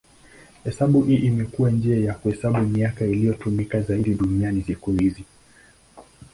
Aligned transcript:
Hesabu 0.63 1.01
hii 1.01 1.15
imekuwa 1.15 1.71
njia 1.71 1.97
ya 1.99 2.13
kuhesabu 2.13 2.61
miaka 2.61 3.05
inayotumika 3.05 3.81
zaidi 3.81 4.13
duniani 4.13 4.63
siku 4.63 4.91
hizi. 4.91 5.25